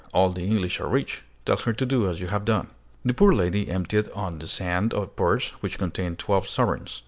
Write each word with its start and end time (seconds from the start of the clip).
All 0.15 0.31
the 0.31 0.41
English 0.41 0.79
are 0.79 0.87
rich. 0.87 1.21
Tell 1.45 1.57
her 1.57 1.73
to 1.73 1.85
do 1.85 2.09
as 2.09 2.21
you 2.21 2.27
have 2.29 2.43
done." 2.43 2.69
The 3.05 3.13
poor 3.13 3.33
lady 3.33 3.69
emptied 3.69 4.09
on 4.15 4.39
the 4.39 4.47
sand 4.47 4.93
a 4.93 5.05
purse, 5.05 5.51
which 5.59 5.77
contained 5.77 6.17
twelve 6.17 6.49
sovereigns. 6.49 6.99